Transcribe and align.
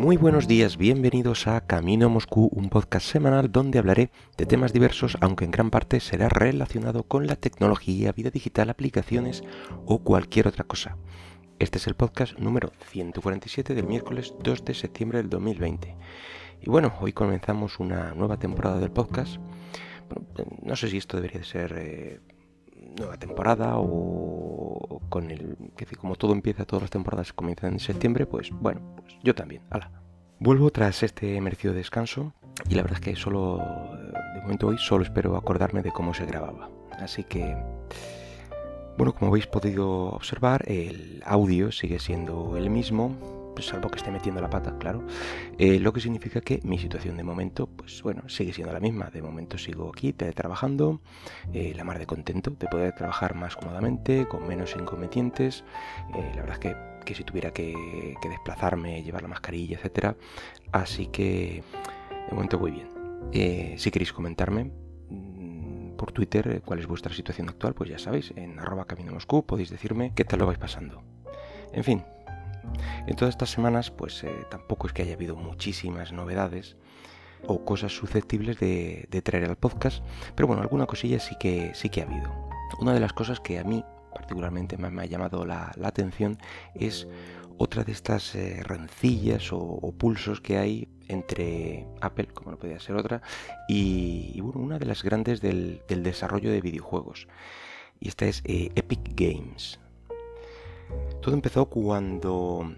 Muy 0.00 0.16
buenos 0.16 0.48
días, 0.48 0.78
bienvenidos 0.78 1.46
a 1.46 1.60
Camino 1.60 2.06
a 2.06 2.08
Moscú, 2.08 2.48
un 2.54 2.70
podcast 2.70 3.04
semanal 3.06 3.52
donde 3.52 3.78
hablaré 3.78 4.10
de 4.38 4.46
temas 4.46 4.72
diversos, 4.72 5.18
aunque 5.20 5.44
en 5.44 5.50
gran 5.50 5.68
parte 5.68 6.00
será 6.00 6.30
relacionado 6.30 7.02
con 7.02 7.26
la 7.26 7.36
tecnología, 7.36 8.10
vida 8.10 8.30
digital, 8.30 8.70
aplicaciones 8.70 9.44
o 9.84 9.98
cualquier 9.98 10.48
otra 10.48 10.64
cosa. 10.64 10.96
Este 11.58 11.76
es 11.76 11.86
el 11.86 11.96
podcast 11.96 12.38
número 12.38 12.72
147 12.86 13.74
del 13.74 13.86
miércoles 13.86 14.32
2 14.42 14.64
de 14.64 14.72
septiembre 14.72 15.18
del 15.18 15.28
2020. 15.28 15.94
Y 16.62 16.70
bueno, 16.70 16.94
hoy 17.02 17.12
comenzamos 17.12 17.78
una 17.78 18.14
nueva 18.14 18.38
temporada 18.38 18.78
del 18.78 18.92
podcast. 18.92 19.36
no 20.62 20.76
sé 20.76 20.88
si 20.88 20.96
esto 20.96 21.18
debería 21.18 21.40
de 21.40 21.46
ser 21.46 21.74
eh, 21.76 22.20
nueva 22.98 23.18
temporada 23.18 23.76
o 23.76 24.29
con 25.10 25.30
el 25.30 25.58
que 25.76 25.84
como 25.96 26.16
todo 26.16 26.32
empieza, 26.32 26.64
todas 26.64 26.84
las 26.84 26.90
temporadas 26.90 27.34
comienzan 27.34 27.74
en 27.74 27.80
septiembre, 27.80 28.24
pues 28.24 28.50
bueno, 28.50 28.80
pues 28.96 29.18
yo 29.22 29.34
también. 29.34 29.62
Hala. 29.68 29.90
Vuelvo 30.38 30.70
tras 30.70 31.02
este 31.02 31.38
merecido 31.42 31.74
descanso 31.74 32.32
y 32.70 32.74
la 32.74 32.82
verdad 32.82 32.98
es 33.00 33.04
que 33.04 33.16
solo 33.16 33.58
de 34.34 34.40
momento 34.40 34.68
hoy 34.68 34.78
solo 34.78 35.04
espero 35.04 35.36
acordarme 35.36 35.82
de 35.82 35.92
cómo 35.92 36.14
se 36.14 36.24
grababa. 36.24 36.70
Así 36.98 37.24
que 37.24 37.54
bueno, 38.96 39.14
como 39.14 39.30
habéis 39.30 39.46
podido 39.46 40.10
observar, 40.10 40.62
el 40.66 41.22
audio 41.24 41.72
sigue 41.72 41.98
siendo 41.98 42.56
el 42.56 42.68
mismo, 42.68 43.16
pues, 43.54 43.66
salvo 43.66 43.90
que 43.90 43.98
esté 43.98 44.10
metiendo 44.10 44.40
la 44.40 44.48
pata, 44.48 44.78
claro, 44.78 45.04
eh, 45.58 45.78
lo 45.78 45.92
que 45.92 46.00
significa 46.00 46.40
que 46.40 46.60
mi 46.64 46.78
situación 46.78 47.18
de 47.18 47.24
momento, 47.24 47.66
pues 47.66 48.02
bueno, 48.02 48.26
sigue 48.26 48.54
siendo 48.54 48.72
la 48.72 48.80
misma. 48.80 49.10
De 49.10 49.20
momento 49.20 49.58
sigo 49.58 49.90
aquí 49.90 50.14
teletrabajando, 50.14 51.02
eh, 51.52 51.74
la 51.76 51.84
mar 51.84 51.98
de 51.98 52.06
contento 52.06 52.50
de 52.52 52.68
poder 52.68 52.94
trabajar 52.94 53.34
más 53.34 53.56
cómodamente, 53.56 54.26
con 54.26 54.48
menos 54.48 54.74
inconvenientes. 54.76 55.64
Eh, 56.14 56.32
la 56.36 56.40
verdad 56.40 56.58
es 56.64 57.04
que, 57.04 57.14
si 57.14 57.22
tuviera 57.22 57.50
que, 57.50 57.74
desplazarme, 58.22 59.02
llevar 59.02 59.20
la 59.20 59.28
mascarilla, 59.28 59.76
etcétera. 59.76 60.16
Así 60.72 61.08
que 61.08 61.62
de 62.28 62.34
momento 62.34 62.58
voy 62.58 62.70
bien. 62.70 63.78
si 63.78 63.90
queréis 63.90 64.14
comentarme, 64.14 64.72
mm, 65.10 65.96
por 65.96 66.12
Twitter 66.12 66.62
cuál 66.64 66.78
es 66.78 66.86
vuestra 66.86 67.12
situación 67.12 67.50
actual, 67.50 67.74
pues 67.74 67.90
ya 67.90 67.98
sabéis, 67.98 68.32
en 68.36 68.58
arroba 68.58 68.86
camino 68.86 69.12
Moscú 69.12 69.44
podéis 69.44 69.68
decirme 69.68 70.12
qué 70.14 70.24
tal 70.24 70.38
lo 70.38 70.46
vais 70.46 70.58
pasando. 70.58 71.02
En 71.72 71.84
fin, 71.84 72.02
en 73.06 73.16
todas 73.16 73.34
estas 73.34 73.50
semanas, 73.50 73.90
pues 73.90 74.22
eh, 74.24 74.46
tampoco 74.50 74.86
es 74.86 74.92
que 74.92 75.02
haya 75.02 75.14
habido 75.14 75.36
muchísimas 75.36 76.12
novedades 76.12 76.76
o 77.46 77.64
cosas 77.64 77.92
susceptibles 77.92 78.58
de, 78.58 79.22
traer 79.24 79.44
al 79.48 79.56
podcast, 79.56 80.04
pero 80.34 80.46
bueno, 80.46 80.62
alguna 80.62 80.86
cosilla 80.86 81.20
sí 81.20 81.36
que, 81.38 81.72
sí 81.74 81.88
que 81.88 82.02
ha 82.02 82.04
habido. 82.04 82.30
Una 82.78 82.92
de 82.92 83.00
las 83.00 83.12
cosas 83.12 83.40
que 83.40 83.58
a 83.58 83.64
mí 83.64 83.84
particularmente 84.14 84.76
más 84.76 84.92
me 84.92 85.02
ha 85.02 85.06
llamado 85.06 85.44
la, 85.44 85.72
atención 85.82 86.38
es 86.74 87.06
otra 87.58 87.84
de 87.84 87.92
estas 87.92 88.34
eh, 88.34 88.62
rencillas 88.62 89.50
o, 89.52 89.94
pulsos 89.96 90.40
que 90.40 90.58
hay 90.58 90.88
entre 91.08 91.86
Apple, 92.00 92.28
como 92.28 92.52
no 92.52 92.58
podía 92.58 92.78
ser 92.80 92.96
otra, 92.96 93.22
y, 93.68 94.40
bueno, 94.40 94.60
una 94.60 94.78
de 94.78 94.86
las 94.86 95.02
grandes 95.02 95.40
del, 95.40 95.82
desarrollo 95.88 96.50
de 96.50 96.60
videojuegos. 96.60 97.28
Y 97.98 98.08
esta 98.08 98.26
es 98.26 98.42
eh, 98.44 98.70
Epic 98.76 99.00
Games. 99.14 99.78
Todo 101.20 101.34
empezó 101.34 101.66
cuando 101.66 102.74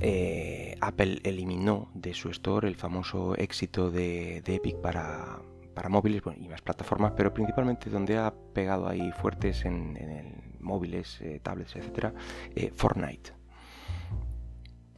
eh, 0.00 0.76
Apple 0.80 1.20
eliminó 1.22 1.90
de 1.94 2.14
su 2.14 2.30
store 2.30 2.68
el 2.68 2.76
famoso 2.76 3.36
éxito 3.36 3.90
de, 3.90 4.38
Epic 4.38 4.76
para, 4.76 5.40
móviles 5.88 6.22
y 6.36 6.48
más 6.48 6.62
plataformas, 6.62 7.12
pero 7.16 7.32
principalmente 7.32 7.90
donde 7.90 8.18
ha 8.18 8.34
pegado 8.52 8.88
ahí 8.88 9.12
fuertes 9.12 9.64
en, 9.64 10.58
móviles, 10.60 11.20
eh, 11.20 11.40
tablets, 11.42 11.76
etcétera, 11.76 12.14
eh, 12.54 12.72
Fortnite. 12.74 13.43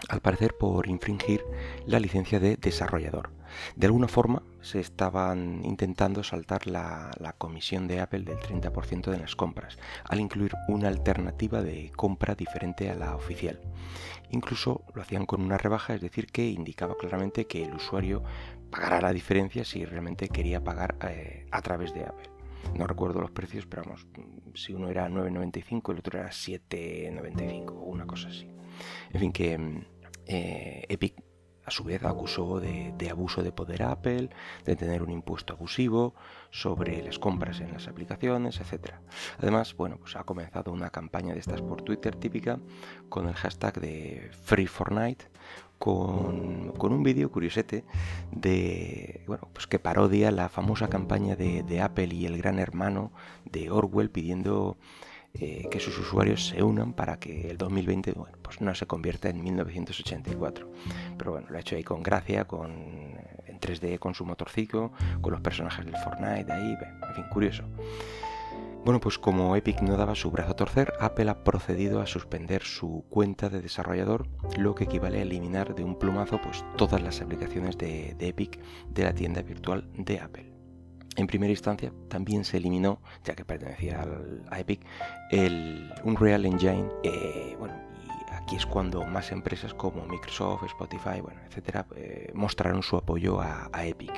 Al 0.08 0.20
parecer 0.20 0.54
por 0.56 0.88
infringir 0.88 1.42
la 1.86 1.98
licencia 1.98 2.38
de 2.38 2.56
desarrollador. 2.56 3.30
De 3.74 3.86
alguna 3.86 4.08
forma 4.08 4.42
se 4.60 4.80
estaban 4.80 5.64
intentando 5.64 6.22
saltar 6.22 6.66
la, 6.66 7.10
comisión 7.38 7.86
de 7.86 8.00
Apple 8.00 8.20
del 8.20 8.38
30% 8.38 9.10
de 9.10 9.18
las 9.18 9.36
compras, 9.36 9.78
al 10.04 10.20
incluir 10.20 10.52
una 10.68 10.88
alternativa 10.88 11.62
de 11.62 11.92
compra 11.94 12.34
diferente 12.34 12.90
a 12.90 12.94
la 12.94 13.14
oficial. 13.14 13.60
Incluso 14.30 14.84
lo 14.94 15.02
hacían 15.02 15.26
con 15.26 15.40
una 15.42 15.58
rebaja, 15.58 15.94
es 15.94 16.00
decir, 16.00 16.26
que 16.26 16.48
indicaba 16.48 16.96
claramente 16.96 17.46
que 17.46 17.64
el 17.64 17.74
usuario 17.74 18.22
pagará 18.70 19.00
la 19.00 19.12
diferencia 19.12 19.64
si 19.64 19.84
realmente 19.84 20.28
quería 20.28 20.62
pagar 20.62 20.96
eh, 21.08 21.46
a 21.50 21.62
través 21.62 21.94
de 21.94 22.04
Apple. 22.04 22.30
No 22.74 22.86
recuerdo 22.86 23.20
los 23.20 23.30
precios, 23.30 23.66
pero 23.66 23.84
vamos, 23.84 24.06
si 24.54 24.72
uno 24.72 24.88
era 24.88 25.08
9.95 25.08 25.88
y 25.88 25.92
el 25.92 25.98
otro 25.98 26.18
era 26.18 26.30
7.95 26.30 27.70
o 27.70 27.84
una 27.84 28.06
cosa 28.06 28.28
así. 28.28 28.50
En 29.12 29.20
fin, 29.20 29.32
que 29.32 29.56
mm, 29.56 29.84
eh, 30.26 30.84
Epic 30.88 31.14
a 31.66 31.70
su 31.72 31.82
vez 31.82 32.02
acusó 32.04 32.60
de, 32.60 32.94
abuso 33.10 33.42
de 33.42 33.50
poder 33.50 33.82
a 33.82 33.90
Apple, 33.90 34.30
de 34.64 34.76
tener 34.76 35.02
un 35.02 35.10
impuesto 35.10 35.52
abusivo 35.52 36.14
sobre 36.50 37.02
las 37.02 37.18
compras 37.18 37.60
en 37.60 37.72
las 37.72 37.88
aplicaciones, 37.88 38.60
etc. 38.60 38.94
Además, 39.38 39.74
bueno, 39.74 39.98
pues 39.98 40.14
ha 40.14 40.22
comenzado 40.22 40.72
una 40.72 40.90
campaña 40.90 41.34
de 41.34 41.40
estas 41.40 41.60
por 41.62 41.82
Twitter 41.82 42.14
típica 42.14 42.60
con 43.08 43.28
el 43.28 43.34
hashtag 43.34 43.80
de 43.80 44.30
Free 44.44 44.68
con, 45.78 46.72
con, 46.72 46.92
un 46.92 47.02
vídeo 47.02 47.30
curiosete 47.30 47.84
de 48.30 49.22
bueno 49.26 49.50
pues 49.52 49.66
que 49.66 49.78
parodia 49.78 50.30
la 50.30 50.48
famosa 50.48 50.88
campaña 50.88 51.36
de, 51.36 51.62
de 51.64 51.82
Apple 51.82 52.14
y 52.14 52.24
el 52.24 52.38
gran 52.38 52.58
hermano 52.58 53.12
de 53.44 53.70
Orwell 53.70 54.08
pidiendo 54.08 54.78
eh, 55.38 55.68
que 55.70 55.80
sus 55.80 55.98
usuarios 55.98 56.48
se 56.48 56.62
unan 56.62 56.92
para 56.92 57.18
que 57.18 57.50
el 57.50 57.58
2020 57.58 58.12
bueno, 58.12 58.36
pues 58.42 58.60
no 58.60 58.74
se 58.74 58.86
convierta 58.86 59.28
en 59.28 59.42
1984. 59.42 60.70
Pero 61.18 61.32
bueno, 61.32 61.46
lo 61.50 61.56
ha 61.56 61.60
hecho 61.60 61.76
ahí 61.76 61.84
con 61.84 62.02
gracia, 62.02 62.46
con, 62.46 62.72
en 63.46 63.60
3D 63.60 63.98
con 63.98 64.14
su 64.14 64.24
motorcito, 64.24 64.92
con 65.20 65.32
los 65.32 65.40
personajes 65.40 65.84
del 65.84 65.96
Fortnite 65.96 66.52
ahí, 66.52 66.76
en 67.08 67.14
fin, 67.14 67.24
curioso. 67.30 67.64
Bueno, 68.84 69.00
pues 69.00 69.18
como 69.18 69.56
Epic 69.56 69.82
no 69.82 69.96
daba 69.96 70.14
su 70.14 70.30
brazo 70.30 70.52
a 70.52 70.56
torcer, 70.56 70.92
Apple 71.00 71.28
ha 71.28 71.42
procedido 71.42 72.00
a 72.00 72.06
suspender 72.06 72.62
su 72.62 73.04
cuenta 73.10 73.48
de 73.48 73.60
desarrollador, 73.60 74.28
lo 74.56 74.76
que 74.76 74.84
equivale 74.84 75.18
a 75.18 75.22
eliminar 75.22 75.74
de 75.74 75.82
un 75.82 75.98
plumazo 75.98 76.40
pues, 76.40 76.64
todas 76.76 77.02
las 77.02 77.20
aplicaciones 77.20 77.76
de 77.76 78.14
Epic 78.20 78.60
de 78.88 79.02
la 79.02 79.12
tienda 79.12 79.42
virtual 79.42 79.90
de 79.96 80.20
Apple. 80.20 80.55
En 81.16 81.26
primera 81.26 81.50
instancia 81.50 81.92
también 82.08 82.44
se 82.44 82.58
eliminó, 82.58 83.00
ya 83.24 83.34
que 83.34 83.44
pertenecía 83.44 84.06
a 84.50 84.60
Epic, 84.60 84.80
el 85.30 85.90
Unreal 86.04 86.44
Engine. 86.44 86.88
Eh, 87.02 87.56
bueno, 87.58 87.74
y 88.04 88.34
aquí 88.34 88.56
es 88.56 88.66
cuando 88.66 89.04
más 89.06 89.32
empresas 89.32 89.72
como 89.72 90.06
Microsoft, 90.06 90.64
Spotify, 90.64 91.20
bueno, 91.22 91.40
etcétera, 91.48 91.86
eh, 91.96 92.30
mostraron 92.34 92.82
su 92.82 92.96
apoyo 92.96 93.40
a, 93.40 93.70
Epic. 93.82 94.12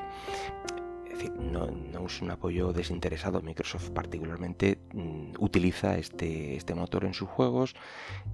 Es 1.07 1.19
decir, 1.19 1.33
no, 1.35 1.69
es 2.05 2.21
un 2.21 2.33
apoyo 2.33 2.73
desinteresado. 2.73 3.43
Microsoft 3.43 3.91
particularmente 3.91 4.81
mm, 4.93 5.35
utiliza 5.39 5.99
este, 5.99 6.57
este 6.57 6.75
motor 6.75 7.05
en 7.05 7.15
sus 7.15 7.29
juegos 7.29 7.77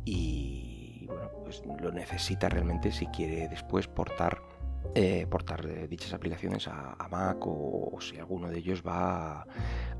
y 0.06 1.04
bueno, 1.06 1.30
pues 1.44 1.62
lo 1.80 1.92
necesita 1.92 2.48
realmente 2.48 2.92
si 2.92 3.06
quiere 3.08 3.48
después 3.48 3.88
portar 3.88 4.53
eh, 4.94 5.26
portar 5.28 5.66
eh, 5.66 5.88
dichas 5.88 6.12
aplicaciones 6.12 6.68
a, 6.68 7.08
Mac 7.10 7.38
o, 7.40 7.98
si 8.00 8.18
alguno 8.18 8.48
de 8.48 8.58
ellos 8.58 8.82
va 8.86 9.44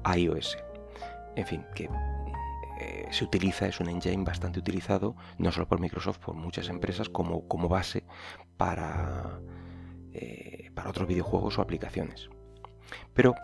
a, 0.05 0.19
iOS. 0.19 0.57
En 1.35 1.47
fin, 1.47 1.65
que 1.75 1.89
eh, 2.81 3.07
se 3.11 3.25
utiliza, 3.25 3.67
es 3.67 3.81
un 3.81 3.89
engine 3.89 4.23
bastante 4.23 4.61
utilizado, 4.61 5.17
no 5.39 5.51
solo 5.51 5.67
por 5.67 5.81
Microsoft, 5.81 6.19
por 6.19 6.37
muchas 6.37 6.69
empresas 6.69 7.09
como, 7.09 7.49
como 7.49 7.69
base 7.69 8.05
para, 8.57 9.41
para 10.75 10.91
otros 10.91 11.09
videojuegos 11.09 11.59
o 11.59 11.63
aplicaciones. 11.63 12.29
Pero 13.15 13.35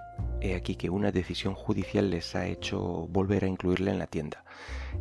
aquí 0.57 0.77
que 0.77 0.89
una 0.89 1.11
decisión 1.11 1.55
judicial 1.55 2.11
les 2.11 2.37
ha 2.37 2.47
hecho 2.47 2.81
volver 3.09 3.45
a 3.45 3.49
incluirla 3.49 3.91
en 3.91 3.99
la 3.99 4.07
tienda, 4.07 4.45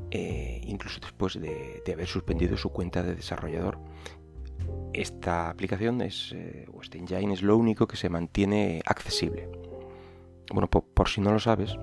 incluso 0.09 0.99
después 0.99 1.39
de, 1.39 1.83
haber 1.93 2.07
suspendido 2.07 2.57
su 2.57 2.71
cuenta 2.71 3.03
de 3.03 3.13
desarrollador 3.13 3.77
esta 4.93 5.49
aplicación 5.49 6.01
es, 6.01 6.31
eh, 6.33 6.67
o 6.73 6.81
este 6.81 6.97
engine 6.97 7.33
es 7.33 7.41
lo 7.41 7.57
único 7.57 7.87
que 7.87 7.97
se 7.97 8.09
mantiene 8.09 8.81
accesible. 8.85 9.49
Bueno, 10.51 10.67
por, 10.67 11.07
si 11.07 11.21
no 11.21 11.31
lo 11.31 11.39
sabes, 11.39 11.75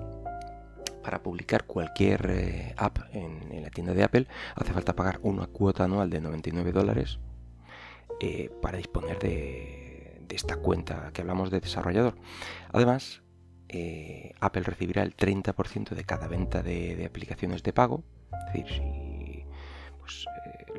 para 1.03 1.23
publicar 1.23 1.65
cualquier 1.65 2.29
eh, 2.29 2.73
app 2.77 2.99
en, 3.13 3.63
la 3.63 3.69
tienda 3.69 3.93
de 3.93 4.03
Apple 4.03 4.27
hace 4.55 4.73
falta 4.73 4.95
pagar 4.95 5.19
una 5.21 5.47
cuota 5.47 5.85
anual 5.85 6.09
de 6.09 6.19
99 6.19 6.73
dólares 6.73 7.19
eh, 8.19 8.49
para 8.61 8.77
disponer 8.77 9.17
de, 9.19 10.25
esta 10.29 10.57
cuenta 10.57 11.09
que 11.13 11.21
hablamos 11.21 11.49
de 11.49 11.61
desarrollador. 11.61 12.15
Además, 12.71 13.23
Apple 14.39 14.63
recibirá 14.63 15.01
el 15.01 15.15
30% 15.15 15.89
de 15.89 16.03
cada 16.03 16.27
venta 16.27 16.61
de, 16.61 17.05
aplicaciones 17.05 17.63
de 17.63 17.73
pago. 17.73 18.03
Pues, 18.53 20.25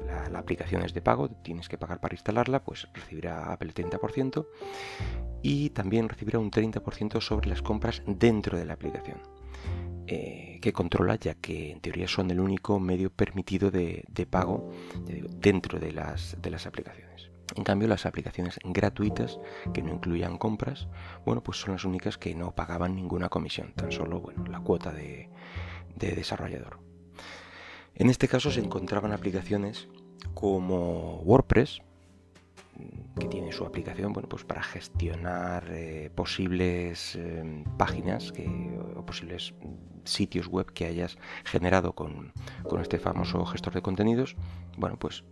la, 0.06 0.39
aplicación 0.39 0.83
es 0.83 0.95
de 0.95 1.03
pago, 1.03 1.29
tienes 1.29 1.69
que 1.69 1.79
pagar 1.79 2.00
para 2.00 2.15
instalarla, 2.15 2.65
pues 2.65 2.89
recibirá 2.95 3.53
Apple 3.53 3.73
el 3.75 3.91
30% 3.91 4.47
y 5.43 5.71
también 5.71 6.09
recibirá 6.09 6.39
un 6.39 6.50
30% 6.50 7.21
sobre 7.21 7.49
las 7.49 7.62
compras 7.62 8.03
dentro 8.06 8.59
de 8.59 8.65
la 8.65 8.75
aplicación. 8.75 9.19
Eh, 10.06 10.59
que 10.62 10.73
controla 10.73 11.17
ya 11.17 11.35
que 11.35 11.71
en 11.71 11.81
teoría 11.81 12.09
son 12.09 12.31
el 12.31 12.41
único 12.41 12.81
medio 12.81 13.11
permitido 13.11 13.71
de, 13.71 14.05
pago 14.31 14.73
dentro 15.39 15.79
de 15.79 15.93
las, 15.93 16.41
de 16.41 16.51
las 16.51 16.67
aplicaciones. 16.67 17.31
En 17.56 17.65
cambio, 17.65 17.89
las 17.89 18.06
aplicaciones 18.06 18.59
gratuitas 18.65 19.39
que 19.73 19.83
no 19.83 19.93
incluían 19.93 20.39
compras, 20.39 20.89
bueno, 21.25 21.43
pues 21.43 21.59
son 21.59 21.73
las 21.73 21.85
únicas 21.85 22.19
que 22.19 22.35
no 22.35 22.55
pagaban 22.55 22.94
ninguna 22.94 23.29
comisión, 23.29 23.73
tan 23.75 23.91
solo 23.91 24.21
bueno, 24.21 24.44
la 24.47 24.61
cuota 24.61 24.93
de, 24.93 25.29
desarrollador. 25.97 26.88
En 27.99 28.11
este 28.11 28.29
caso 28.29 28.50
se 28.50 28.61
encontraban 28.61 29.12
aplicaciones 29.12 29.89
como 30.35 31.17
WordPress, 31.23 31.83
que 33.19 33.27
tiene 33.27 33.53
su 33.53 33.65
aplicación 33.65 34.12
bueno, 34.12 34.29
pues 34.29 34.45
para 34.45 34.62
gestionar 34.62 35.67
eh, 35.71 36.11
posibles 36.15 37.17
eh, 37.17 37.65
páginas 37.77 38.33
o 38.97 39.05
posibles 39.05 39.53
sitios 40.05 40.47
web 40.47 40.73
que 40.73 40.87
hayas 40.87 41.19
generado 41.45 41.93
con, 41.95 42.33
con, 42.62 42.81
este 42.81 43.00
famoso 43.00 43.45
gestor 43.47 43.75
de 43.75 43.83
contenidos. 43.83 44.37
Bueno, 44.77 44.97
pues 44.97 45.25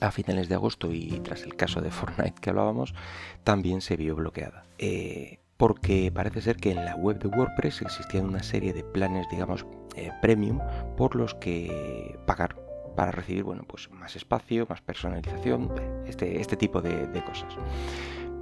a 0.00 0.10
finales 0.10 0.48
de 0.48 0.54
agosto 0.54 0.92
y 0.92 1.18
tras 1.20 1.42
el 1.42 1.56
caso 1.56 1.80
de 1.80 1.90
Fortnite 1.90 2.40
que 2.40 2.50
hablábamos, 2.50 2.94
también 3.42 3.80
se 3.80 3.96
vio 3.96 4.14
bloqueada. 4.14 4.64
Eh, 4.78 5.40
porque 5.60 6.10
parece 6.10 6.40
ser 6.40 6.56
que 6.56 6.70
en 6.70 6.86
la 6.86 6.96
web 6.96 7.18
de 7.18 7.28
WordPress 7.28 7.82
existían 7.82 8.24
una 8.24 8.42
serie 8.42 8.72
de 8.72 8.82
planes, 8.82 9.26
digamos, 9.30 9.66
eh, 9.94 10.10
premium 10.22 10.58
por 10.96 11.14
los 11.14 11.34
que 11.34 12.18
pagar 12.26 12.56
para 12.96 13.12
recibir, 13.12 13.44
bueno, 13.44 13.64
pues 13.68 13.90
más 13.90 14.16
espacio, 14.16 14.66
más 14.70 14.80
personalización, 14.80 15.70
este, 16.06 16.40
este 16.40 16.56
tipo 16.56 16.80
de, 16.80 17.22
cosas. 17.24 17.54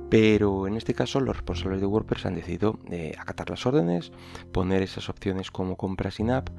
Pero 0.09 0.69
en 0.69 0.77
este 0.77 0.95
caso 0.95 1.19
los 1.19 1.35
responsables 1.35 1.81
de 1.81 1.87
WordPress 1.87 2.27
han 2.27 2.37
decidido 2.37 2.79
eh, 2.89 3.17
acatar 3.19 3.51
las 3.51 3.67
órdenes, 3.67 4.13
poner 4.53 4.83
esas 4.83 5.09
opciones 5.09 5.51
como 5.51 5.77
compra 5.77 6.13
sin 6.13 6.31
app, 6.31 6.51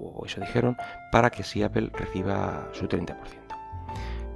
o 0.00 0.26
eso 0.26 0.40
dijeron, 0.40 0.76
para 1.12 1.30
que 1.30 1.44
si 1.44 1.62
Apple 1.62 1.92
reciba 1.94 2.68
su 2.72 2.88
30%. 2.88 3.47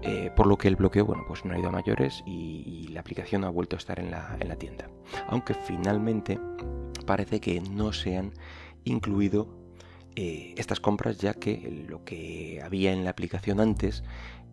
Eh, 0.04 0.32
por 0.34 0.48
lo 0.48 0.58
que 0.58 0.66
el 0.66 0.74
bloqueo 0.74 1.04
bueno, 1.04 1.24
pues 1.28 1.44
no 1.44 1.54
ha 1.54 1.58
ido 1.58 1.68
a 1.68 1.72
mayores 1.72 2.24
y, 2.26 2.88
la 2.92 3.00
aplicación 3.00 3.44
ha 3.44 3.48
vuelto 3.48 3.76
a 3.76 3.78
estar 3.78 3.98
en 3.98 4.10
la, 4.10 4.56
tienda. 4.58 4.90
Aunque 5.28 5.54
finalmente 5.54 6.38
parece 7.06 7.40
que 7.40 7.60
no 7.60 7.92
se 7.92 8.16
han 8.16 8.32
incluido 8.84 9.48
eh, 10.14 10.54
estas 10.58 10.80
compras 10.80 11.18
ya 11.18 11.34
que 11.34 11.86
lo 11.88 12.04
que 12.04 12.60
había 12.62 12.92
en 12.92 13.04
la 13.04 13.10
aplicación 13.10 13.60
antes 13.60 14.02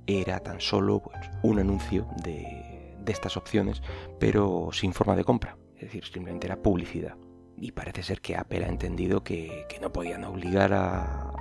era 0.07 0.39
tan 0.39 0.61
solo 0.61 1.01
pues, 1.01 1.17
un 1.43 1.59
anuncio 1.59 2.07
de, 2.23 2.95
estas 3.07 3.37
opciones 3.37 3.81
pero 4.19 4.69
sin 4.71 4.93
forma 4.93 5.15
de 5.15 5.23
compra. 5.23 5.57
Es 5.75 5.81
decir, 5.81 6.05
simplemente 6.05 6.45
era 6.45 6.61
publicidad. 6.61 7.15
Y 7.57 7.71
parece 7.71 8.03
ser 8.03 8.21
que 8.21 8.35
Apple 8.35 8.63
ha 8.63 8.69
entendido 8.69 9.23
que, 9.23 9.65
no 9.81 9.91
podían 9.91 10.23
obligar 10.25 10.73
a, 10.73 11.33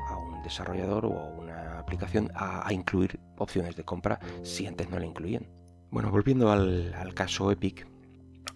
desarrollador 0.49 1.07
o 1.07 1.11
una 1.11 1.79
aplicación 1.79 2.31
a, 2.35 2.73
incluir 2.73 3.19
opciones 3.37 3.77
de 3.77 3.85
compra 3.85 4.19
si 4.43 4.67
antes 4.67 4.89
no 4.91 4.99
la 4.99 5.07
incluían. 5.07 5.47
Bueno, 5.91 6.11
volviendo 6.11 6.51
al, 6.51 6.93
caso 7.15 7.51
Epic, 7.51 7.87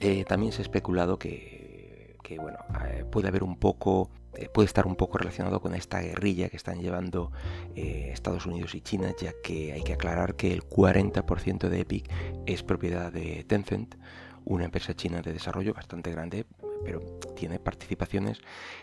eh, 0.00 0.24
también 0.24 0.52
se 0.52 0.60
ha 0.60 0.64
especulado 0.64 1.18
que, 1.18 2.16
bueno, 2.36 2.58
eh, 2.86 3.04
puede 3.10 3.28
haber 3.28 3.42
un 3.42 3.56
poco, 3.56 4.10
eh, 4.34 4.48
puede 4.52 4.66
estar 4.66 4.86
un 4.86 4.96
poco 4.96 5.18
relacionado 5.18 5.60
con 5.60 5.74
esta 5.74 6.00
guerrilla 6.00 6.48
que 6.48 6.56
están 6.56 6.80
llevando 6.80 7.30
Estados 7.74 8.46
Unidos 8.46 8.74
y 8.74 8.80
China, 8.80 9.12
ya 9.20 9.32
que 9.42 9.72
hay 9.72 9.82
que 9.82 9.94
aclarar 9.94 10.34
que 10.34 10.52
el 10.52 10.62
40% 10.62 11.68
de 11.68 11.80
Epic 11.80 12.10
es 12.46 12.62
propiedad 12.62 13.12
de 13.12 13.44
Tencent, 13.44 13.96
una 14.44 14.64
empresa 14.64 14.94
china 14.94 15.22
de 15.22 15.32
desarrollo 15.32 15.74
bastante 15.74 16.10
grande, 16.10 16.46
pero 16.84 17.00
tiene 17.36 17.58
participaciones 17.58 18.40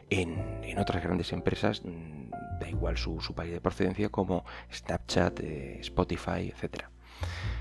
en, 0.09 0.77
otras 0.77 1.03
grandes 1.03 1.33
empresas, 1.33 1.81
da 2.59 2.69
igual 2.69 2.97
su, 2.97 3.17
país 3.35 3.51
de 3.51 3.61
procedencia, 3.61 4.09
como 4.09 4.45
Snapchat, 4.71 5.39
eh, 5.39 5.77
Spotify, 5.81 6.53
etc. 6.53 6.85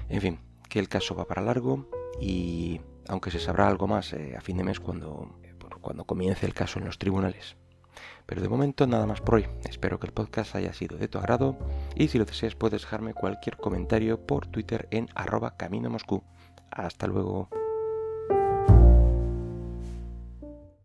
En 0.08 0.20
fin, 0.20 0.40
que 0.68 0.78
el 0.78 0.88
caso 0.88 1.14
va 1.14 1.26
para 1.26 1.42
largo 1.42 1.88
y 2.20 2.80
aunque 3.08 3.30
se 3.30 3.40
sabrá 3.40 3.68
algo 3.68 3.86
más 3.86 4.12
eh, 4.12 4.36
a 4.36 4.40
fin 4.40 4.56
de 4.56 4.64
mes 4.64 4.80
cuando, 4.80 5.38
cuando 5.80 6.04
comience 6.04 6.46
el 6.46 6.54
caso 6.54 6.78
en 6.78 6.84
los 6.84 6.98
tribunales. 6.98 7.56
Pero 8.26 8.42
de 8.42 8.48
momento 8.48 8.86
nada 8.86 9.06
más 9.06 9.22
por 9.22 9.36
hoy. 9.36 9.46
Espero 9.68 9.98
que 9.98 10.06
el 10.06 10.12
podcast 10.12 10.54
haya 10.54 10.74
sido 10.74 10.98
de 10.98 11.08
tu 11.08 11.18
agrado 11.18 11.56
y 11.94 12.08
si 12.08 12.18
lo 12.18 12.26
deseas 12.26 12.54
puedes 12.54 12.82
dejarme 12.82 13.14
cualquier 13.14 13.56
comentario 13.56 14.26
por 14.26 14.46
Twitter 14.46 14.86
en 14.90 15.08
arroba 15.14 15.56
camino 15.56 15.88
Moscú. 15.88 16.22
Hasta 16.70 17.06
luego. 17.06 17.48